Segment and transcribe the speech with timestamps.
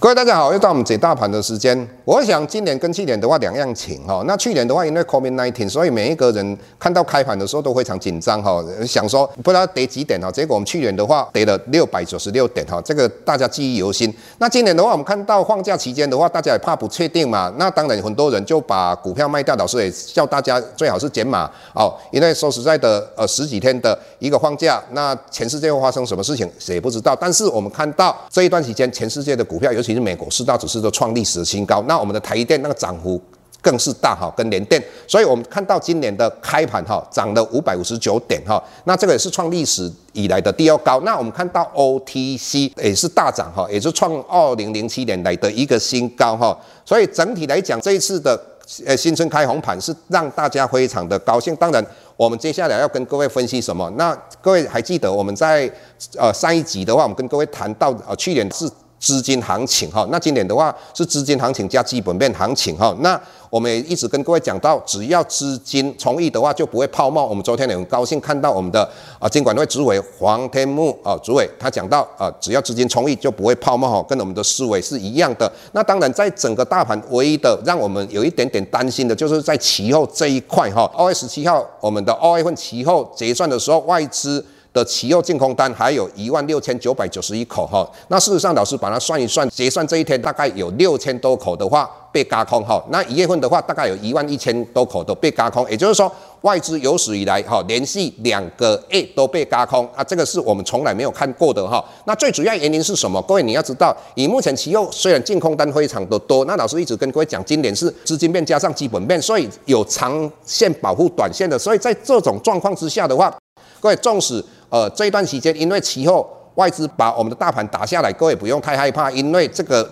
[0.00, 1.86] 各位大家好，又到我们解大盘的时间。
[2.06, 4.24] 我想今年跟去年的话两样情哈。
[4.26, 10.32] 那去年的话，因为 COVID-19，所以每一个人看到开盘的时候都非常紧张哈，想说不知道跌几点哈。
[10.32, 14.10] 结果我们去年的话跌了六百九十六点哈，这个大家记忆犹新。
[14.38, 17.52] 那今年的话，我们看到放假期间的话，大家也怕不确定嘛。
[17.58, 21.44] 那当然很多人就把股票卖掉，老师也叫大家最好是减码
[21.74, 27.14] 哦，因为说实在的，呃十几天的一个放假，那全世界会发生什么事情谁也不知道。
[27.14, 33.20] 但是我们看到这一段时间，全世界的股票尤其其实美国四大指数都创历史的新高，那我们的台积电那个涨幅
[33.60, 41.00] 更是大哈，跟联电，所以我们看到今年的开盘哈涨了五百五十九点哈，那这个也是创历史以来的第二高。
[41.00, 48.40] 那我们看到 OTC 也是大涨哈，也是创二零零七年来的一个新高哈，所以整体来讲这一次的
[48.86, 51.56] 呃新春开红盘是让大家非常的高兴。
[51.56, 51.84] 当然，
[52.16, 53.90] 我们接下来要跟各位分析什么？
[53.98, 55.68] 那各位还记得我们在
[56.16, 58.70] 呃上一集的话，我们跟各位谈到呃去年是。
[59.00, 62.94] 资金行情哈，那今年的话是资金行情加基本面行情哈。
[63.00, 67.26] 那我们也一直跟各位讲到，只要资金充裕的话，就不会泡沫。
[67.26, 75.50] 我们昨天也很高兴看到我们的啊监管会主委黄天木啊主委他讲到啊，只要资金充裕就不会泡沫哈，跟我们的思维是一样的。
[75.72, 80.88] 那当然，在整个大盘唯一的让我们有一点点担心的，就是在期后这一块哈。
[80.94, 84.44] 二月十七号我们的二月份期后结算的时候，外资。
[84.72, 96.10] 的期后净空单还有一万六千九百九十一口哈，那事实上老师把它算一算，结算这一天大概有六千多口的话被轧空哈，那一月份的话大概有一万一千多口都被轧空，也就是说
[96.42, 101.84] 外资有史以来哈连续两个月都被轧空啊，这个是我们从来没有看过的哈。
[102.04, 103.20] 那最主要原因是什么？
[103.22, 113.36] 各位你要知道，以目前期后虽然净空单非常的多，那老师一直跟各位讲，今年是资金面加上基本面，所以有长线保护短线的，所以在这种状况之下的话，
[113.80, 114.44] 各位纵使。
[114.70, 119.88] 呃，这一段时间，因为期后外资把我们的大盘打下来，各位不用太害怕，因为这个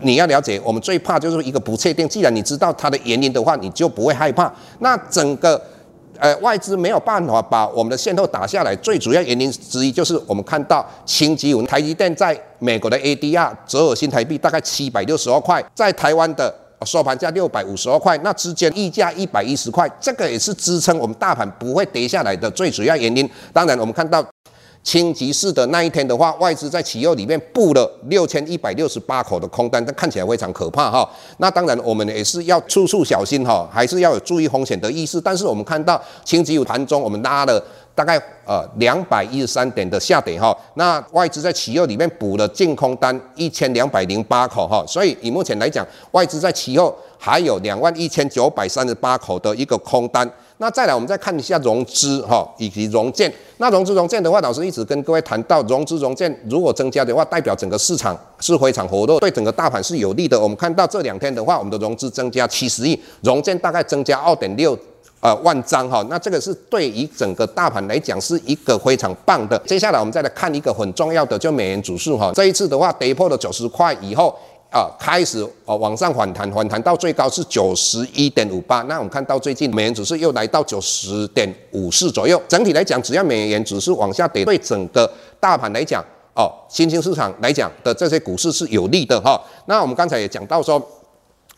[0.00, 2.08] 你要了解，我们最怕就是一个不确定。
[2.08, 4.52] 既然你知道它的原因的话，你就不会害怕。
[4.80, 5.60] 那整个
[6.18, 16.63] 呃外资没有办法把我们的线头打下来，最主要原因之一就是我们看到清基文台积电在美国的 ADR 折合新台币大概七百六十二块，在台湾的。
[16.84, 23.28] 收盘价六百五十二块，那之间溢价一百一十块，这个也是支撑我们大盘不会跌下来的最主要原因。
[23.52, 24.24] 当然，我们看到
[24.82, 31.08] 清吉市的那一天的话，外资在期后里面布了六千一百六十八口的空单，这看起来非常可怕哈。
[31.38, 35.20] 那当然，我们也是要处处小心哈，还是要有注意风险的意识。
[35.20, 37.64] 但是我们看到清吉有盘中，我们拉了。
[37.94, 50.28] 大概呃两百一十三点的下跌哈，那外资在期后里面补了净空单一千两百零八口哈，所以以目前来讲，外资在期后还有两万一千九百三十八口的一个空单。
[50.58, 53.32] 那再来我们再看一下融资哈以及融券。
[53.58, 60.40] 那融资融券的话，老师一直跟各位谈到，融资融券如果增加的话，代表整个市场是非常活络，对整个大盘是有利的。
[60.40, 64.78] 我们看到这两天的话，我们的融资增加七十亿，融券大概增加二点六。
[65.24, 69.58] 呃，万张哈，那这个是对于整个大盘来讲是一个非常棒的。
[69.66, 74.38] 接下来我们再来看一个很重要的，就美元指数哈，这一次的话跌破了九十块以后
[74.70, 78.82] 啊，开始啊往上反弹，反弹到最高是九十一点五八。
[78.82, 82.38] 那我们看到最近美元指数又来到九十点五四左右。
[82.46, 86.04] 整体来讲，只要美元指数往下跌，对整个大盘来讲
[86.36, 89.40] 哦，新兴市场来讲的这些股市是有利的哈。
[89.64, 90.78] 那我们刚才也讲到说。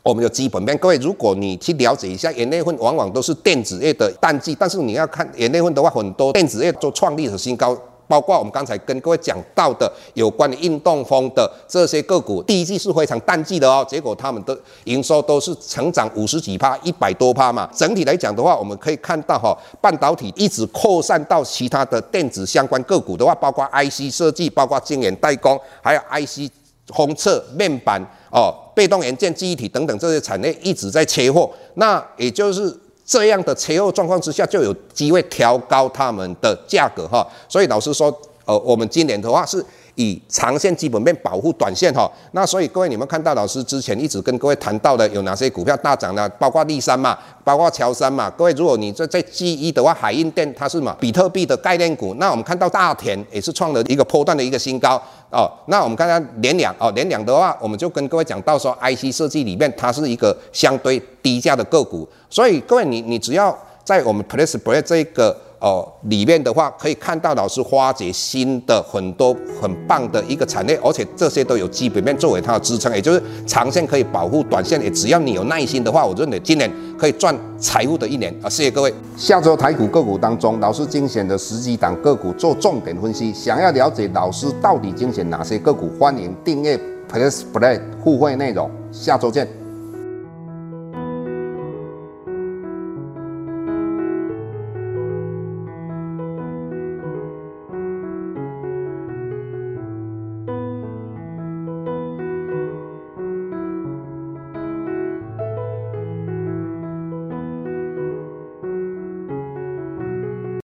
[0.07, 17.69] 我们有基本面，各位，如果你去了解一下，元月份往往都是电子业的淡季，但是你要看元月份的话，很多电子业都创历史新高，包括我们刚才跟各位讲到的有关于运动风的这些个股，第一季是非常淡季的哦，结果他们的营收都是成长五十几趴，一百多趴嘛。
[17.75, 26.49] 整体来讲的话，我们可以看到哈，半导体一直扩散到其他的电子相关个股的话，包括 IC 设计，包括晶圆代工，还有 IC
[26.95, 28.01] 封测面板
[28.37, 28.55] 哦。
[28.77, 37.27] 被动元件、记忆体等等这些产业一直在缺货，那也就是这样的缺货状况之下，就有机会调高他们的价格哈。
[37.49, 38.15] 所以老实说，
[38.47, 39.63] 呃，我们今年的话是。
[39.99, 46.29] 以长线基本面保护短线哈，那所以各位你们看到老师之前一直跟各位谈到的有哪些股票大涨呢？
[46.39, 48.29] 包括力山嘛，包括乔山嘛。
[48.29, 55.01] 各位如果你在在记忆的话，海印电它是嘛比特币的概念股，那我们看到大田也是创了一个波段的一个新高
[55.31, 55.51] 哦。
[55.69, 65.35] 那我们看看联两哦，联两的话我们就跟各位讲到说，IC 设计里面它是一个相对低价的个股，所以各位你你只要在我们 PressPlay 这个。
[65.61, 78.49] 哦，里面的话可以看到老师发掘新的很多很棒的一个产业，而且这些都有基本面作为它的支撑，也就是长线可以保护短线，也只要你有耐心的话，我认为今年可以赚财富的一年啊！
[78.49, 78.93] 谢谢各位。
[79.17, 86.79] 下周台股个股当中，老师精选的十几档个股做重点分析，想要了解老师到底精选哪些个股，欢迎订阅。
[87.09, 89.66] Plus Play 互惠内容，下周见。